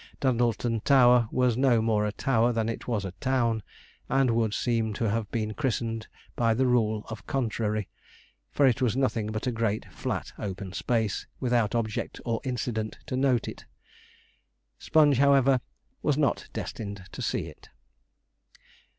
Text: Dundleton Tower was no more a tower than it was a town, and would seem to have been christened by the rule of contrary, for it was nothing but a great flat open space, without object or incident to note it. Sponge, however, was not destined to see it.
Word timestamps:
Dundleton 0.19 0.79
Tower 0.79 1.29
was 1.31 1.55
no 1.55 1.79
more 1.79 2.07
a 2.07 2.11
tower 2.11 2.51
than 2.51 2.69
it 2.69 2.87
was 2.87 3.05
a 3.05 3.11
town, 3.21 3.61
and 4.09 4.31
would 4.31 4.51
seem 4.51 4.93
to 4.95 5.07
have 5.11 5.29
been 5.29 5.53
christened 5.53 6.07
by 6.35 6.55
the 6.55 6.65
rule 6.65 7.05
of 7.09 7.27
contrary, 7.27 7.87
for 8.49 8.65
it 8.65 8.81
was 8.81 8.97
nothing 8.97 9.31
but 9.31 9.45
a 9.45 9.51
great 9.51 9.85
flat 9.93 10.33
open 10.39 10.73
space, 10.73 11.27
without 11.39 11.75
object 11.75 12.19
or 12.25 12.41
incident 12.43 12.97
to 13.05 13.15
note 13.15 13.47
it. 13.47 13.65
Sponge, 14.79 15.19
however, 15.19 15.61
was 16.01 16.17
not 16.17 16.49
destined 16.51 17.03
to 17.11 17.21
see 17.21 17.45
it. 17.45 17.69